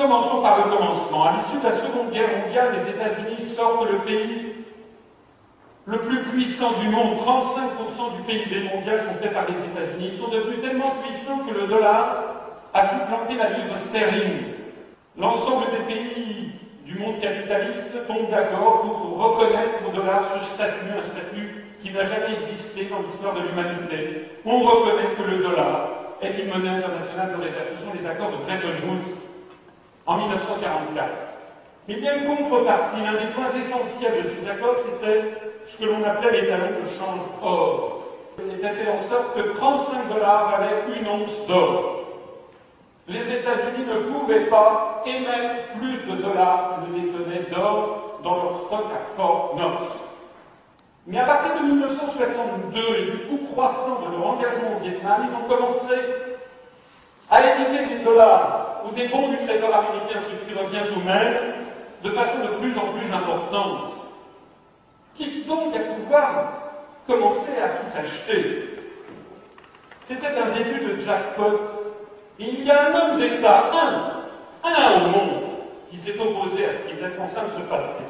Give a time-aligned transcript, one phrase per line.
[0.00, 1.24] Commençons par le commencement.
[1.26, 4.54] À l'issue de la Seconde Guerre mondiale, les États-Unis sortent le pays
[5.84, 7.18] le plus puissant du monde.
[7.18, 10.12] 35% du PIB mondial sont faits par les États-Unis.
[10.12, 12.16] Ils sont devenus tellement puissants que le dollar
[12.72, 14.56] a supplanté la livre sterling.
[15.18, 16.52] L'ensemble des pays
[16.86, 22.04] du monde capitaliste tombent d'accord pour reconnaître au dollar ce statut, un statut qui n'a
[22.04, 24.30] jamais existé dans l'histoire de l'humanité.
[24.46, 25.90] On reconnaît que le dollar
[26.22, 27.68] est une monnaie internationale de réserve.
[27.78, 29.19] Ce sont les accords de Bretton Woods
[30.10, 31.08] en 1944.
[31.86, 33.00] Mais il y a une contrepartie.
[33.00, 35.34] L'un des points essentiels de ces accords, c'était
[35.66, 38.02] ce que l'on appelait les talons de change or.
[38.44, 42.00] Il était fait en sorte que 35 dollars valaient une once d'or.
[43.06, 48.56] Les États-Unis ne pouvaient pas émettre plus de dollars qu'ils ne détenaient d'or dans leur
[48.66, 49.82] stock à Fort Knox.
[51.06, 55.34] Mais à partir de 1962 et du coût croissant de leur engagement au Vietnam, ils
[55.34, 55.94] ont commencé
[57.30, 58.59] à éditer des dollars
[58.94, 61.34] des bons du Trésor américain, ce qui revient même,
[62.02, 63.92] de façon de plus en plus importante.
[65.16, 66.52] Quitte donc à pouvoir
[67.06, 68.64] commencer à tout acheter.
[70.06, 71.60] C'était un début de jackpot.
[72.38, 75.42] Il y a un homme d'État, un, un au monde,
[75.90, 78.04] qui s'est opposé à ce qui était en train de se passer.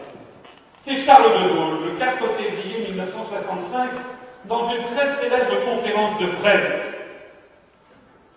[0.85, 3.91] C'est Charles de Gaulle, le 4 février 1965,
[4.47, 6.81] dans une très célèbre conférence de presse.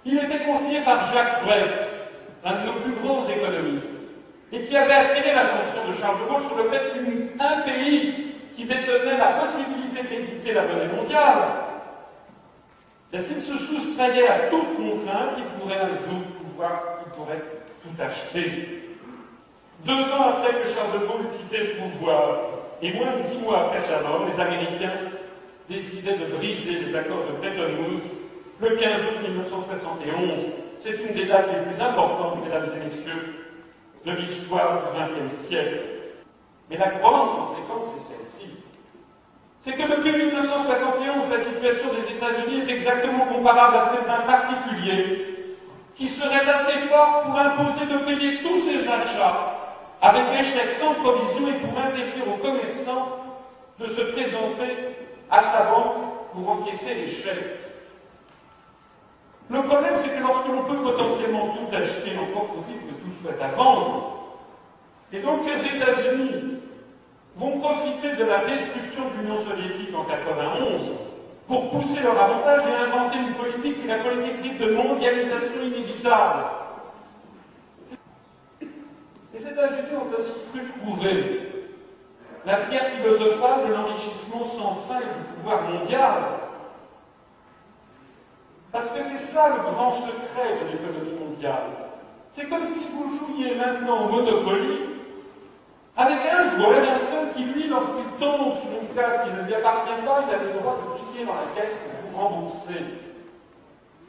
[0.05, 1.82] Il était conseillé par Jacques Bref,
[2.43, 3.87] un de nos plus grands économistes,
[4.51, 8.65] et qui avait attiré l'attention de Charles de Gaulle sur le fait qu'un pays qui
[8.65, 11.63] détenait la possibilité d'éditer la monnaie mondiale,
[13.17, 17.43] s'il se soustrayait à toute contrainte, il pourrait un jour pouvoir, il pourrait
[17.83, 18.89] tout acheter.
[19.85, 22.37] Deux ans après que Charles de Gaulle quittait le pouvoir,
[22.81, 25.11] et moins de dix mois après sa mort, les Américains
[25.69, 28.03] décidaient de briser les accords de Bretton Woods
[28.61, 30.62] le 15 août 1971.
[30.83, 33.35] C'est une des dates les plus importantes, mesdames et messieurs,
[34.05, 35.79] de l'histoire du XXe siècle.
[36.69, 38.49] Mais la grande conséquence, c'est celle-ci.
[39.61, 45.55] C'est que depuis 1971, la situation des États-Unis est exactement comparable à celle d'un particulier
[45.95, 49.53] qui serait assez fort pour imposer de payer tous ses achats
[50.01, 53.19] avec échec sans provision et pour interdire aux commerçants
[53.79, 54.97] de se présenter
[55.31, 57.62] à sa banque pour encaisser les chèques.
[59.49, 63.43] Le problème, c'est que lorsque l'on peut potentiellement tout acheter, encore faut-il que tout soit
[63.43, 64.39] à vendre.
[65.11, 66.59] Et donc les États-Unis
[67.35, 70.81] vont profiter de la destruction de l'Union soviétique en 1991
[71.47, 76.45] pour pousser leur avantage et inventer une politique qui est la politique de mondialisation inévitable
[79.33, 81.41] les États-Unis ont aussi cru trouver
[82.45, 86.13] la pierre philosophale de l'enrichissement sans fin du pouvoir mondial.
[88.73, 91.69] Parce que c'est ça le grand secret de l'économie mondiale.
[92.31, 94.79] C'est comme si vous jouiez maintenant au Monopoly
[95.95, 99.53] avec un joueur, un seul qui, lui, lorsqu'il tombe sur une case qui ne lui
[99.53, 102.81] appartient pas, il a le droit de cliquer dans la caisse pour vous rembourser.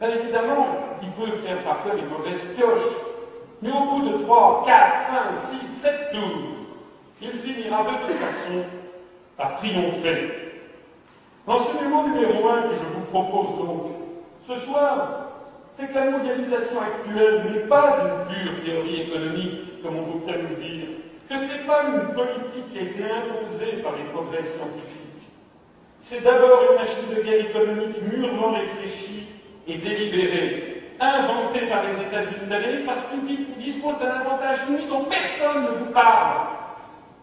[0.00, 0.66] Bien évidemment,
[1.02, 2.96] il peut faire parfois des mauvaises pioches,
[3.60, 4.96] mais au bout de 3, 4,
[5.42, 6.38] 5, 6, 7 tours,
[7.20, 8.64] il finira de toute façon
[9.36, 10.62] par triompher.
[11.46, 13.93] L'enseignement numéro 1 que je vous propose donc
[14.46, 15.30] ce soir,
[15.72, 20.56] c'est que la mondialisation actuelle n'est pas une pure théorie économique, comme on voudrait nous
[20.56, 20.86] dire,
[21.28, 25.00] que ce n'est pas une politique qui a été imposée par les progrès scientifiques.
[26.00, 29.26] C'est d'abord une machine de guerre économique mûrement réfléchie
[29.66, 35.64] et délibérée, inventé par les États-Unis d'Amérique parce qu'ils disposent d'un avantage unique dont personne
[35.64, 36.48] ne vous parle.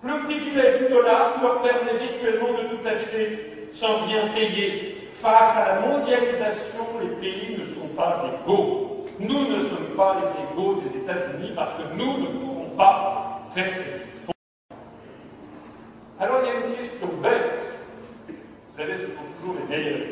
[0.04, 5.01] Le privilège du dollar qui leur permet virtuellement de tout acheter sans rien payer.
[5.22, 9.06] Face à la mondialisation, les pays ne sont pas égaux.
[9.20, 13.72] Nous ne sommes pas les égaux des États-Unis parce que nous ne pouvons pas faire
[13.72, 14.76] ce qu'ils font.
[16.20, 17.60] Alors il y a une question bête.
[18.30, 20.08] Vous savez, ce sont toujours les meilleurs.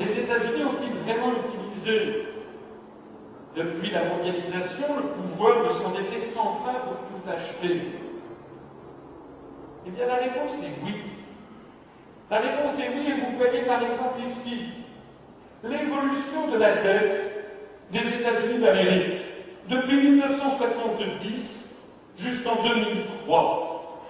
[0.00, 2.26] Les États-Unis ont-ils vraiment utilisé,
[3.56, 7.80] depuis la mondialisation, le pouvoir de s'endetter sans fin pour tout acheter?
[9.86, 11.15] Eh bien, la réponse est oui.
[12.30, 14.70] La réponse est oui, et vous voyez par exemple ici
[15.62, 17.46] l'évolution de la dette
[17.92, 19.20] des États-Unis d'Amérique
[19.68, 21.70] depuis 1970
[22.18, 24.02] jusqu'en 2003.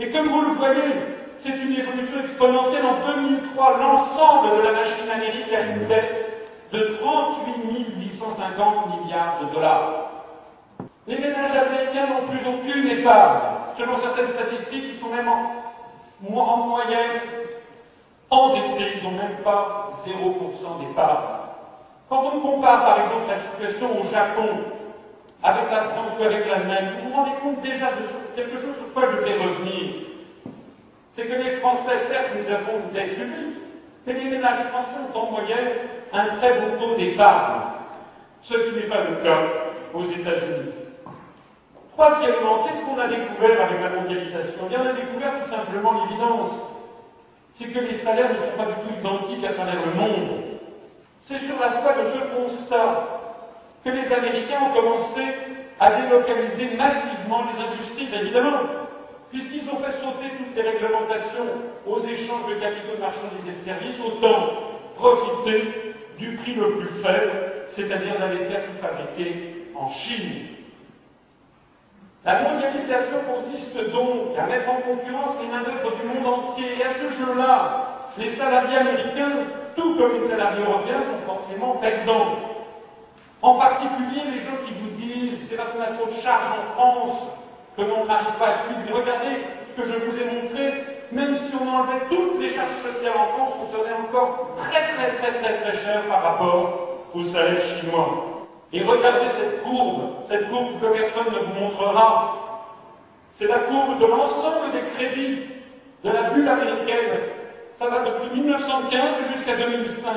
[0.00, 0.94] Et comme vous le voyez,
[1.38, 2.84] c'est une évolution exponentielle.
[2.86, 9.54] En 2003, l'ensemble de la machine américaine a une dette de 38 850 milliards de
[9.54, 10.10] dollars.
[11.06, 13.40] Les ménages américains n'ont plus aucune épargne.
[13.76, 15.63] Selon certaines statistiques, ils sont même en,
[16.28, 17.20] en moyenne
[18.30, 18.94] endettés.
[18.96, 21.16] Ils n'ont même pas 0% d'épargne.
[22.08, 24.48] Quand on compare par exemple la situation au Japon
[25.42, 28.92] avec la France ou avec l'Allemagne, vous vous rendez compte déjà de quelque chose sur
[28.92, 29.94] quoi je vais revenir.
[31.12, 33.58] C'est que les Français, certes, nous avons une dette publique,
[34.06, 35.68] mais les ménages français ont en moyenne
[36.12, 37.60] un très bon taux d'épargne,
[38.42, 39.40] ce qui n'est pas le cas
[39.92, 40.83] aux États-Unis.
[41.96, 46.50] Troisièmement, qu'est-ce qu'on a découvert avec la mondialisation Bien, on a découvert tout simplement l'évidence.
[47.54, 50.58] C'est que les salaires ne sont pas du tout identiques à travers le monde.
[51.22, 53.22] C'est sur la foi de ce constat
[53.84, 55.22] que les Américains ont commencé
[55.78, 58.58] à délocaliser massivement les industries, évidemment,
[59.30, 61.46] puisqu'ils ont fait sauter toutes les réglementations
[61.86, 64.50] aux échanges de capitaux, de marchandises et de services, autant
[64.96, 67.32] profiter du prix le plus faible,
[67.70, 70.53] c'est-à-dire d'aller faire tout fabriquer en Chine.
[72.24, 76.78] La mondialisation consiste donc à mettre en concurrence les main-d'œuvre du monde entier.
[76.80, 77.84] Et à ce jeu-là,
[78.16, 79.44] les salariés américains,
[79.76, 82.38] tout comme les salariés européens, sont forcément perdants.
[83.42, 86.72] En particulier les gens qui vous disent c'est parce qu'on a trop de charges en
[86.72, 87.24] France
[87.76, 88.80] que l'on n'arrive pas à suivre.
[88.86, 92.80] Mais regardez ce que je vous ai montré, même si on enlevait toutes les charges
[92.82, 97.24] sociales en France, on serait encore très très très très très cher par rapport aux
[97.24, 98.33] salaires chinois.
[98.74, 102.34] Et regardez cette courbe, cette courbe que personne ne vous montrera.
[103.34, 105.42] C'est la courbe de l'ensemble des crédits
[106.02, 107.20] de la bulle américaine.
[107.76, 110.10] Ça va depuis 1915 jusqu'à 2005.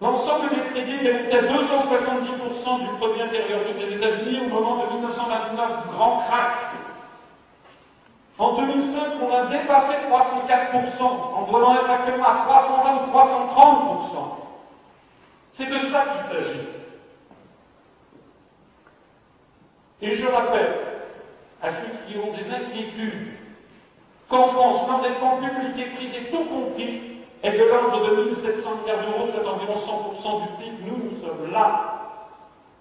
[0.00, 5.68] L'ensemble des crédits est à 270% du produit intérieur des États-Unis au moment de 1929,
[5.92, 6.56] grand crack.
[8.36, 14.40] En 2005, on a dépassé 304%, en doit être actuellement à 320 ou 330%.
[15.52, 16.79] C'est de ça qu'il s'agit.
[20.02, 20.76] Et je rappelle
[21.62, 23.34] à ceux qui ont des inquiétudes
[24.28, 29.26] qu'en France, l'endettement public et privé, tout compris, est de l'ordre de 1700 milliards d'euros,
[29.26, 30.84] soit environ 100% du PIB.
[30.86, 32.26] Nous, nous sommes là.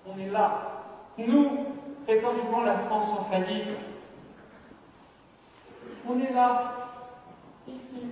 [0.07, 0.85] On est là.
[1.17, 1.65] Nous,
[2.05, 3.67] prétendument la France en faillite.
[6.07, 6.73] On est là.
[7.67, 8.07] Ici.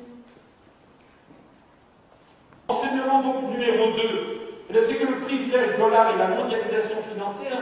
[2.67, 4.33] Enseignement donc numéro 2.
[4.85, 7.61] C'est que le privilège dollar et la mondialisation financière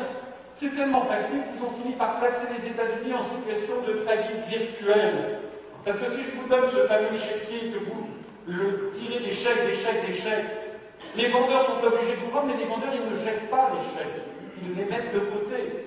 [0.56, 5.40] c'est tellement facile qu'ils ont fini par placer les États-Unis en situation de faillite virtuelle.
[5.84, 8.07] Parce que si je vous donne ce fameux chéquier que vous
[8.48, 10.46] le tirez des chèques, des chèques, des chèques,
[11.16, 13.84] les vendeurs sont obligés de vous vendre, mais les vendeurs, ils ne jettent pas les
[13.94, 14.24] chèques.
[14.63, 15.86] Ils les mettent de côté.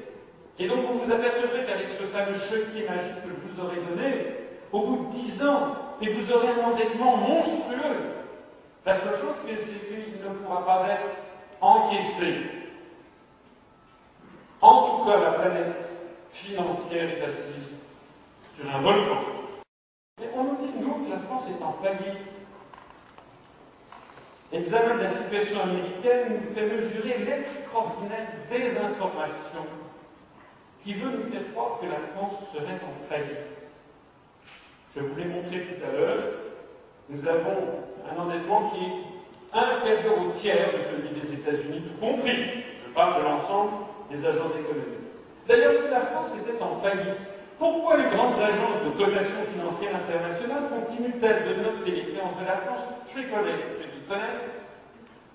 [0.59, 4.35] Et donc vous vous apercevrez qu'avec ce fameux chéquier magique que je vous aurais donné,
[4.73, 7.97] au bout de dix ans, et vous aurez un endettement monstrueux.
[8.85, 11.09] La seule chose, c'est qu'il ne pourra pas être
[11.61, 12.58] encaissé.
[14.61, 15.77] En tout cas, la planète
[16.33, 17.69] financière est assise
[18.57, 19.21] sur un volcan.
[20.21, 22.19] Et on nous dit, nous, que la France est en faillite.
[24.53, 29.67] L'examen de la situation américaine nous fait mesurer l'extraordinaire désinformation
[30.83, 33.69] qui veut nous faire croire que la France serait en faillite.
[34.97, 36.19] Je vous l'ai montré tout à l'heure,
[37.11, 42.65] nous avons un endettement qui est inférieur au tiers de celui des États-Unis, tout compris.
[42.85, 43.73] Je parle de l'ensemble
[44.11, 45.09] des agences économiques.
[45.47, 47.25] D'ailleurs, si la France était en faillite,
[47.59, 52.57] pourquoi les grandes agences de cotation financière internationale continuent-elles de noter les créances de la
[52.63, 52.87] France?
[53.09, 54.47] Je connais, ceux qui connaissent.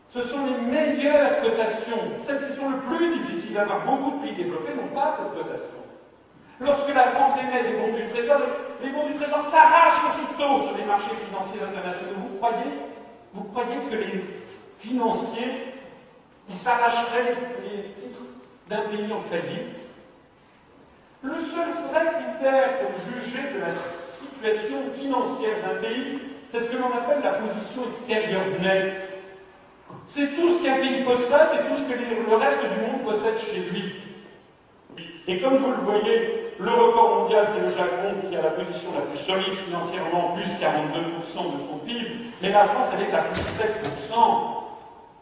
[0.09, 3.85] Ce sont les meilleures cotations, celles qui sont le plus difficiles à avoir.
[3.85, 5.81] Beaucoup de pays développés n'ont pas cette cotation.
[6.61, 8.39] Lorsque la France émet des bons du Trésor,
[8.81, 12.29] les bons du Trésor s'arrachent aussitôt sur les marchés financiers internationaux.
[12.29, 12.71] Vous croyez,
[13.33, 14.23] vous croyez que les
[14.79, 15.73] financiers,
[16.47, 18.02] ils s'arracheraient les
[18.69, 19.75] d'un pays en faillite.
[21.21, 23.71] Le seul vrai critère pour juger de la
[24.19, 26.19] situation financière d'un pays,
[26.51, 29.09] c'est ce que l'on appelle la position extérieure nette.
[30.05, 33.37] C'est tout ce qu'un pays possède et tout ce que le reste du monde possède
[33.39, 33.95] chez lui.
[35.27, 38.89] Et comme vous le voyez, le record mondial, c'est le Japon qui a la position
[38.93, 42.07] la plus solide financièrement, plus 42% de son PIB,
[42.41, 44.15] mais la France, elle est à plus 7%.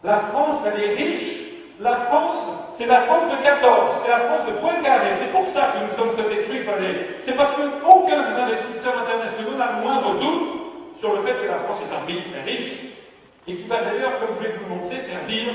[0.04, 1.51] La France, elle est riche,
[1.82, 2.36] la France,
[2.78, 5.16] c'est la France de 14, c'est la France de Poincaré.
[5.20, 7.18] C'est pour ça que nous sommes cotés tricolés.
[7.22, 11.60] C'est parce qu'aucun des investisseurs internationaux n'a le moindre doute sur le fait que la
[11.60, 12.74] France est un pays très riche
[13.48, 15.48] et qui va d'ailleurs, comme je vais vous le montrer, servir,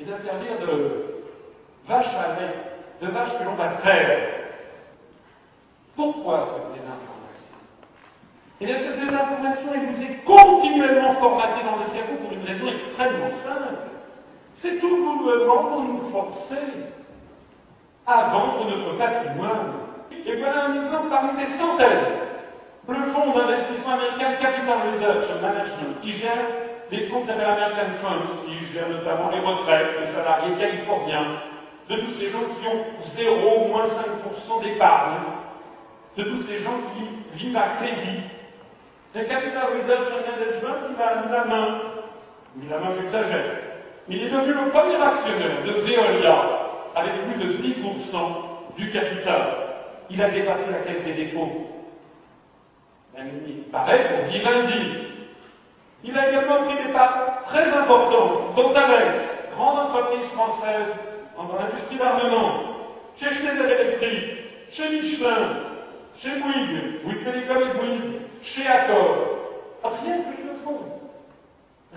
[0.00, 1.28] et servir de
[1.86, 2.54] vache à lait,
[3.02, 4.18] de vache que l'on va traire.
[5.94, 7.58] Pourquoi cette désinformation?
[8.60, 12.68] Eh bien, cette désinformation, elle nous est continuellement formatée dans le cerveau pour une raison
[12.68, 13.91] extrêmement simple.
[14.54, 16.56] C'est tout le gouvernement pour nous forcer
[18.06, 19.72] à vendre notre patrimoine.
[20.26, 22.22] Et voilà un exemple parmi des centaines.
[22.88, 26.46] Le fonds d'investissement américain Capital Research Management, qui gère
[26.90, 31.40] des fonds American Funds, qui gèrent notamment les retraites des salariés californiens,
[31.88, 35.20] de tous ces gens qui ont 0 ou moins 5% d'épargne,
[36.16, 38.20] de tous ces gens qui vivent à crédit.
[39.14, 41.78] Un capital research and management qui mis la main,
[42.70, 43.71] la main j'exagère,
[44.08, 46.36] il est devenu le premier actionnaire de Veolia
[46.94, 49.40] avec plus de 10% du capital.
[50.10, 51.68] Il a dépassé la caisse des dépôts.
[53.70, 55.02] Pareil pour Vivendi.
[56.04, 59.14] Il a également pris des parts très importantes, dont Thales,
[59.54, 60.88] grande entreprise française
[61.36, 62.62] dans l'industrie d'armement,
[63.16, 64.38] chez Schneider Electric,
[64.70, 65.56] chez Michelin,
[66.16, 69.28] chez Bouygues, Bouygues Télécom et Bouygues, chez Accor.
[69.84, 71.00] Rien que ce fonds.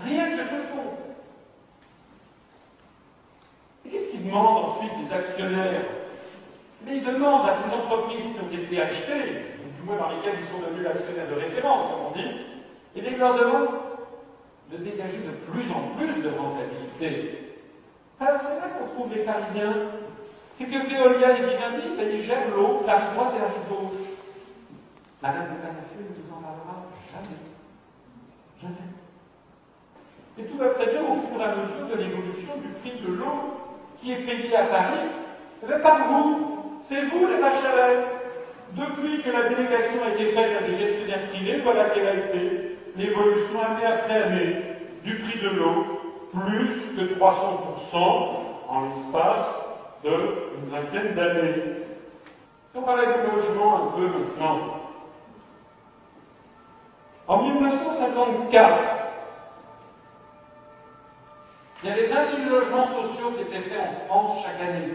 [0.04, 0.94] Rien que ce fonds.
[3.84, 5.82] Et qu'est-ce qu'il demande ensuite des actionnaires
[6.84, 10.38] Mais il demande à ces entreprises qui ont été achetées, ou du moins dans lesquelles
[10.38, 12.30] ils sont devenus actionnaires de référence, comme on dit,
[12.96, 13.68] et il leur demande
[14.70, 17.54] de dégager de plus en plus de rentabilité.
[18.20, 19.74] Alors c'est là qu'on trouve les Parisiens.
[20.58, 24.06] C'est que Veolia et Vivendi, ben, ils gèrent l'eau, la droite et la rive gauche.
[25.22, 27.36] Madame de Canafé ne nous en parlera jamais.
[28.62, 28.96] Jamais.
[30.38, 33.12] Et tout va très bien au fur et à mesure de l'évolution du prix de
[33.12, 33.55] l'eau
[34.00, 35.08] qui est payé à Paris
[35.68, 36.80] mais par vous.
[36.82, 38.04] C'est vous les HLM.
[38.72, 42.78] Depuis que la délégation a été faite à des gestionnaires privés, voilà quelle a été
[42.96, 44.56] l'évolution année après année
[45.04, 46.00] du prix de l'eau,
[46.32, 47.96] plus que 300%
[48.68, 49.46] en l'espace
[50.04, 51.62] d'une vingtaine d'années.
[52.74, 54.58] On parlait du logement un peu maintenant.
[57.28, 59.05] En 1954,
[61.86, 64.90] il y avait 20 000 logements sociaux qui étaient faits en France chaque année.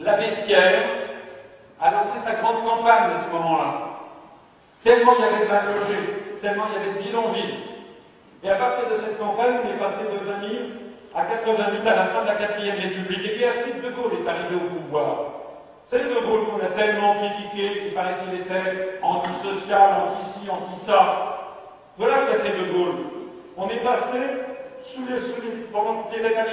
[0.00, 0.82] L'abbé Pierre
[1.78, 3.74] a lancé sa grande campagne à ce moment-là.
[4.82, 7.58] Tellement il y avait de mal logés, tellement il y avait de bidonvilles.
[8.42, 10.54] Et à partir de cette campagne, on est passé de 20 000
[11.14, 13.24] à 80 000 à la fin de la 4ème République.
[13.26, 15.16] Et puis Astrid de Gaulle est arrivé au pouvoir.
[15.90, 21.60] C'est de Gaulle qu'on a tellement critiqué qu'il paraît qu'il était antisocial, anti-ci, anti-ça.
[21.98, 22.94] Voilà ce qu'a fait de Gaulle.
[23.56, 24.18] On est passé,
[24.84, 26.44] sous les, sous les, pendant qu'il était à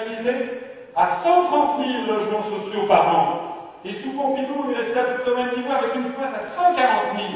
[0.96, 3.38] à 130 000 logements sociaux par an.
[3.84, 6.42] Et sous Pompidou, est resté à peu près au même niveau avec une pointe à
[6.42, 7.28] 140 000.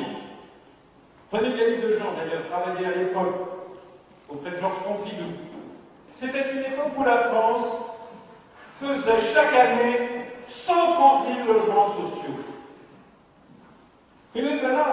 [1.31, 3.33] Prenez Gaël de Jean, d'ailleurs, travaillé à l'école
[4.29, 5.31] auprès de Georges Pompidou.
[6.15, 7.65] C'était une époque où la France
[8.79, 12.35] faisait chaque année 130 000 logements sociaux.
[14.35, 14.83] Et maintenant,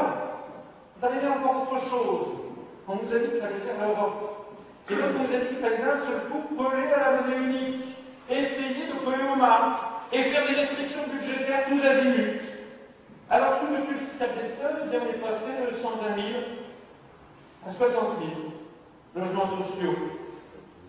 [1.03, 2.27] on est encore autre chose.
[2.89, 4.42] On nous a dit qu'il fallait faire l'Europe.
[4.91, 7.37] Et donc on nous a dit qu'il fallait d'un seul coup coller à la monnaie
[7.37, 7.85] unique
[8.29, 12.41] essayer de coller aux marques et faire des restrictions budgétaires tous azimuts.
[13.31, 13.81] Alors, sous M.
[13.99, 16.27] Giscard d'Estaing, on est passé de 120 000
[17.67, 18.03] à 60
[19.15, 19.97] 000 logements sociaux.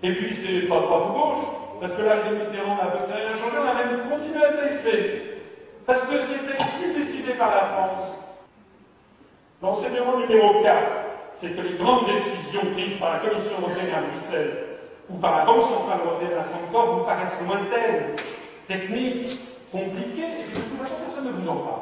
[0.01, 1.45] Et puis, c'est pas, pas de gauche,
[1.79, 5.21] parce que là, le Mitterrand n'a pas rien changé, on a même continué à baisser.
[5.85, 8.11] Parce que c'était plus décidé par la France.
[9.61, 11.02] L'enseignement numéro 4,
[11.43, 15.45] c'est que les grandes décisions prises par la Commission européenne à Bruxelles ou par la
[15.45, 18.15] Banque centrale européenne à Francfort vous paraissent lointaines,
[18.65, 21.81] techniques, compliquées, et de toute façon personne ne vous en parle.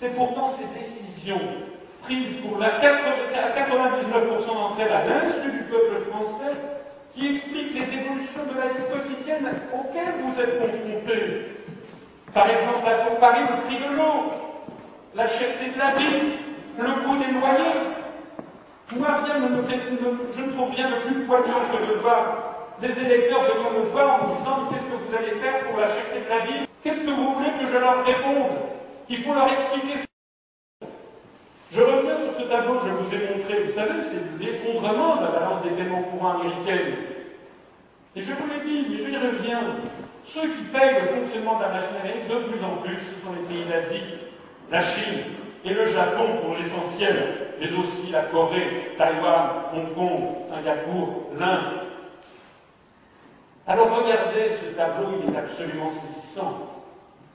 [0.00, 1.40] C'est pourtant ces décisions
[2.02, 6.52] prises pour la 99% d'entre elles à l'insu du peuple français
[7.14, 11.46] qui expliquent les évolutions de la vie quotidienne auxquelles vous êtes confrontés.
[12.34, 14.32] Par exemple, à comparer le prix de l'eau,
[15.14, 16.45] la cherté de la vie,
[16.78, 17.96] le coût des loyers,
[18.94, 19.62] moi, me
[20.36, 24.22] je ne trouve rien de plus poignant que de voir des électeurs venir me voir
[24.22, 27.00] en me disant qu'est-ce que vous allez faire pour la cherté de la vie Qu'est-ce
[27.00, 28.58] que vous voulez que je leur réponde?
[29.08, 30.86] Il faut leur expliquer ça.
[31.72, 33.64] Je reviens sur ce tableau que je vous ai montré.
[33.64, 36.94] Vous savez, c'est l'effondrement de la balance des paiements courants américaine.
[38.14, 39.60] Et je vous l'ai dit, mais je y reviens.
[40.24, 43.46] Ceux qui payent le fonctionnement de la machinerie de plus en plus, ce sont les
[43.48, 44.02] pays d'Asie,
[44.70, 51.30] la Chine et le Japon pour l'essentiel mais aussi la Corée, Taïwan, Hong Kong, Singapour,
[51.38, 51.80] l'Inde.
[53.66, 56.84] Alors regardez ce tableau, il est absolument saisissant.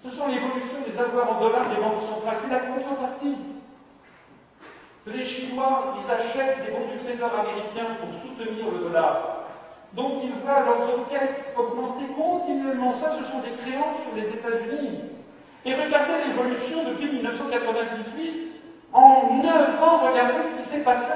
[0.04, 3.38] Ce sont l'évolution des avoirs en dollars des banques centrales, c'est la contrepartie.
[5.08, 9.46] Les Chinois, ils achètent des bons du trésor américain pour soutenir le dollar.
[9.94, 12.94] Donc ils voient leurs caisses augmenter continuellement.
[12.94, 15.00] Ça, ce sont des créances sur les États-Unis.
[15.66, 18.48] Et regardez l'évolution depuis 1998.
[18.94, 21.14] En neuf ans, regardez ce qui s'est passé.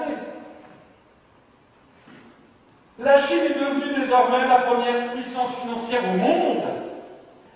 [3.00, 6.64] La Chine est devenue désormais la première puissance financière au monde.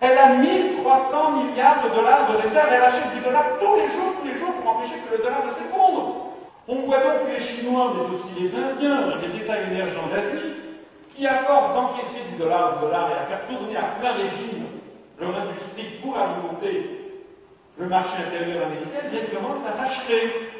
[0.01, 2.69] Elle a 1300 milliards de dollars de réserves.
[2.73, 5.45] Elle achète du dollar tous les jours, tous les jours pour empêcher que le dollar
[5.45, 6.15] ne s'effondre.
[6.67, 10.53] On voit donc les Chinois, mais aussi les Indiens, les États émergents d'Asie,
[11.15, 14.68] qui, à force d'encaisser du dollar, du dollar et à faire tourner à plein régime
[15.19, 16.99] leur industrie pour alimenter
[17.77, 20.51] le marché intérieur américain, bien commence à racheter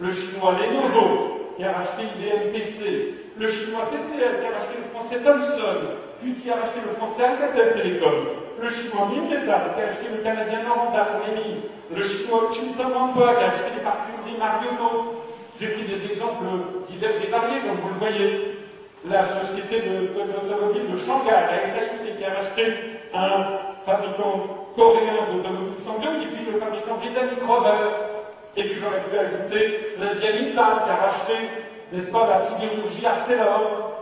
[0.00, 4.88] le chinois Lenovo, qui a racheté IBM PC, le chinois TCL, qui a racheté le
[4.92, 5.80] français Thomson,
[6.20, 8.14] puis qui a racheté le français Alcatel Telecom,
[8.60, 11.62] le chinois Minmetals, qui a acheté le canadien Noranda mines,
[11.94, 15.24] le chinois Chinson Wamba, qui a acheté les parfumeries Mariono.
[15.60, 16.44] J'ai pris des exemples
[16.88, 18.58] divers et variés, comme vous le voyez.
[19.08, 19.82] La société
[20.14, 22.74] d'automobile de, de, Shanghai, la SAIC, qui a racheté
[23.12, 27.88] un fabricant coréen d'automobile Sangyo, et puis le fabricant britannique Rover.
[28.56, 31.34] Et puis j'aurais pu ajouter l'Indien Mittal, qui a racheté,
[31.92, 33.92] n'est-ce pas, la sidérurgie Arcelor.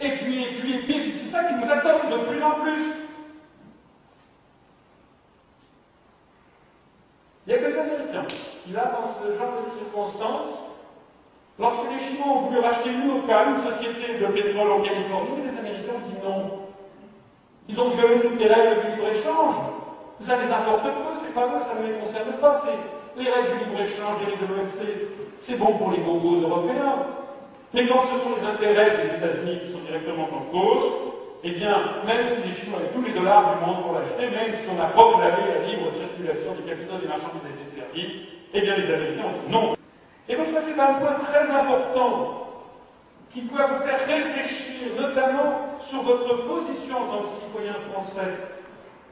[0.00, 2.42] Et puis, et puis, et puis, et puis c'est ça qui nous attend de plus
[2.42, 2.96] en plus.
[7.46, 10.58] Il y a que les Américains qui, là, dans ce genre de circonstances,
[11.58, 15.92] lorsque les Chinois ont voulu racheter Unocal, une société de pétrole en Californie, les Américains
[15.94, 16.65] ont dit non.
[17.68, 19.56] Ils ont violé toutes les règles du libre-échange.
[20.20, 22.62] Ça les importe peu, c'est pas eux, ça ne les concerne pas.
[22.64, 24.80] C'est les règles du libre-échange, les règles de l'OMC,
[25.40, 27.06] c'est bon pour les bobos européens.
[27.74, 30.84] Mais quand ce sont les intérêts des États-Unis qui sont directement en cause,
[31.44, 34.54] eh bien, même si les Chinois avaient tous les dollars du monde pour l'acheter, même
[34.54, 38.16] si on a proclamé la libre circulation des capitaux, des marchandises et des services,
[38.54, 39.74] eh bien, les Américains ont dit non.
[40.28, 42.45] Et donc ça, c'est un point très important
[43.32, 48.32] qui doit vous faire réfléchir, notamment sur votre position en tant que citoyen français.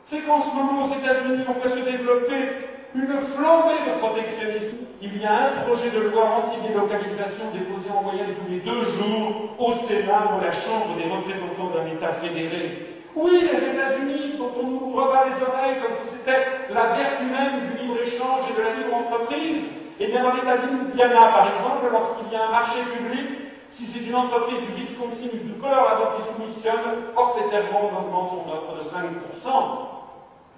[0.07, 4.77] C'est qu'en ce moment, aux États-Unis, on fait se développer une flambée de protectionnisme.
[5.03, 9.55] Il y a un projet de loi anti-délocalisation déposé en moyenne tous les deux jours
[9.59, 12.95] au Sénat ou à la Chambre des représentants d'un État fédéré.
[13.17, 17.71] Oui, les États-Unis, dont on nous rebat les oreilles comme si c'était la vertu même
[17.71, 19.63] du libre-échange et de la libre entreprise,
[20.01, 23.44] eh bien, dans l'État d'Indiana, par exemple, lorsqu'il y a un marché public,
[23.75, 28.47] si c'est une entreprise du Wisconsin ou du Colorado qui soumissionne, forfaitairement, on augmente son
[28.47, 29.51] offre de 5%.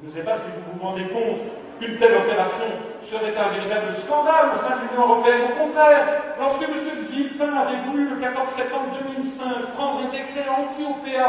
[0.02, 1.40] Je ne sais pas si vous vous rendez compte
[1.80, 2.68] qu'une telle opération
[3.00, 5.48] serait un véritable scandale au sein de l'Union européenne.
[5.48, 6.76] Au contraire, lorsque M.
[7.08, 11.28] Villepin avait voulu, le 14 septembre 2005, prendre un décret anti-OPA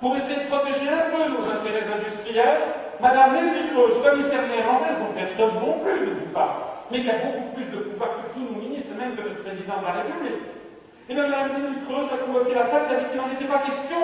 [0.00, 2.60] pour essayer de protéger un peu nos intérêts industriels,
[3.00, 7.56] Mme Kroes, commissaire néerlandaise, dont personne non plus ne vous parle, mais qui a beaucoup
[7.56, 10.55] plus de pouvoir que tous nos ministres, même que le président de la République.
[11.08, 13.96] Et même Nelly Kroes a convoqué la presse avec qui il n'en était pas question.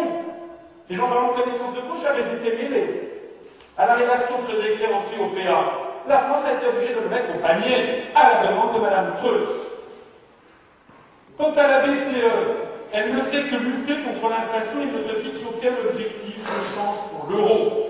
[0.88, 3.12] Les gens en connaissance de cause avaient été mêlés
[3.78, 5.64] à la rédaction de ce décret anti-OPA,
[6.08, 9.14] la France a été obligée de le mettre au panier à la demande de Mme
[9.18, 9.48] Creuse.
[11.38, 12.22] Quant à la BCE,
[12.92, 16.98] elle ne fait que lutter contre l'inflation et ne se fixe aucun objectif de change
[17.10, 17.88] pour l'euro.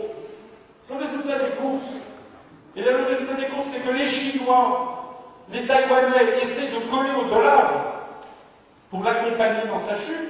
[0.88, 1.96] Son résultat des courses,
[2.76, 7.24] et le résultat des courses, c'est que les Chinois, les Taïwanais essaient de coller au
[7.24, 8.01] dollar
[8.92, 10.28] pour l'accompagner dans sa chute.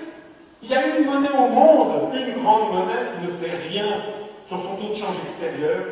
[0.63, 3.87] Il y a une monnaie au monde, une grande monnaie qui ne fait rien
[4.47, 5.85] sur son taux de change extérieur,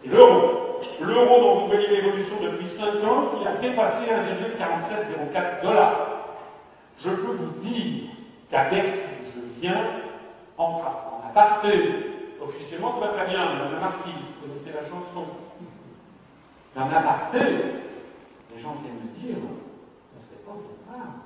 [0.00, 0.80] c'est l'euro.
[1.00, 6.08] L'euro dont vous voyez l'évolution depuis 5 ans, qui a dépassé 1,4704 dollars.
[7.02, 8.10] Je peux vous dire
[8.48, 9.00] qu'à Bercy,
[9.34, 9.84] je viens
[10.56, 10.82] en,
[11.28, 11.68] aparté,
[12.40, 15.26] officiellement va très bien, Madame la Marquise, vous connaissez la chanson.
[16.76, 17.40] En aparté,
[18.54, 21.23] les gens viennent me dire, on ne sait pas où on.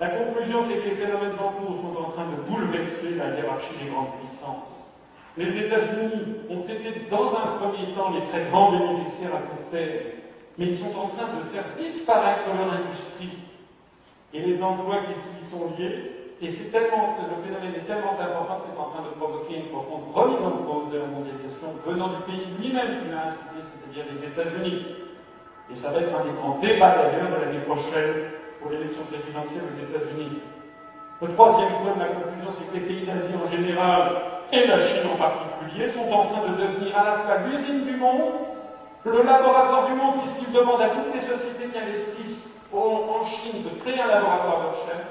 [0.00, 3.76] La conclusion, c'est que les phénomènes en cours sont en train de bouleverser la hiérarchie
[3.82, 4.88] des grandes puissances.
[5.36, 10.16] Les États-Unis ont été dans un premier temps les très grands bénéficiaires à court terme,
[10.58, 13.38] mais ils sont en train de faire disparaître leur industrie
[14.32, 16.16] et les emplois qui y sont liés.
[16.42, 19.68] Et c'est tellement, le phénomène est tellement important que c'est en train de provoquer une
[19.68, 24.06] profonde remise en cause de la mondialisation venant du pays lui-même qui l'a incité, c'est-à-dire
[24.08, 24.99] les États-Unis.
[25.72, 29.62] Et ça va être un des grands débats d'ailleurs de l'année prochaine pour l'élection présidentielle
[29.70, 30.40] aux États-Unis.
[31.22, 34.16] Le troisième point de la conclusion, c'est que les pays d'Asie en général
[34.52, 37.96] et la Chine en particulier sont en train de devenir à la fois l'usine du
[37.96, 38.32] monde,
[39.04, 43.80] le laboratoire du monde, puisqu'ils demandent à toutes les sociétés qui investissent en Chine de
[43.80, 45.06] créer un laboratoire de recherche,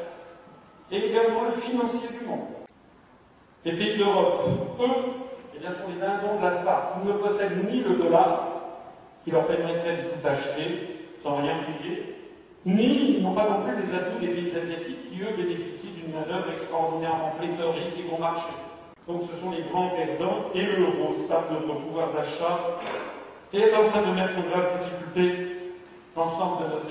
[0.91, 2.47] et également le financier du monde.
[3.63, 4.41] Les pays d'Europe,
[4.81, 5.11] eux,
[5.55, 6.93] eh bien, sont les dindons de la farce.
[7.01, 8.58] Ils ne possèdent ni le dollar,
[9.31, 12.15] leur permettrait de tout acheter sans rien payer,
[12.65, 16.13] ni ils n'ont pas non plus les atouts des pays asiatiques qui, eux, bénéficient d'une
[16.13, 18.53] main-d'œuvre extraordinairement pléthorique et bon marché.
[19.07, 22.59] Donc ce sont les grands perdants et l'euro sape notre pouvoir d'achat
[23.51, 25.57] et est en train de mettre en grave difficulté
[26.15, 26.89] l'ensemble de notre économie.